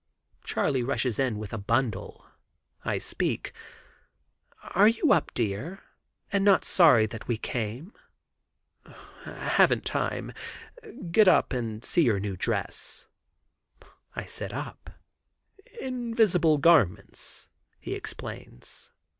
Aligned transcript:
Charley 0.43 0.81
rushes 0.81 1.19
in 1.19 1.37
with 1.37 1.53
a 1.53 1.59
bundle. 1.59 2.25
I 2.83 2.97
speak: 2.97 3.53
"Are 4.73 4.87
you 4.87 5.13
up, 5.13 5.31
dear, 5.35 5.83
and 6.31 6.43
not 6.43 6.63
sorry 6.65 7.05
that 7.05 7.27
we 7.27 7.37
came?" 7.37 7.93
"Haven't 9.25 9.85
time. 9.85 10.33
Get 11.11 11.27
up 11.27 11.53
and 11.53 11.85
see 11.85 12.01
your 12.01 12.19
new 12.19 12.35
dress." 12.35 13.05
I 14.15 14.25
sit 14.25 14.51
up. 14.53 14.89
"Invisible 15.79 16.57
garments," 16.57 17.47
he 17.79 17.93
explains. 17.93 18.91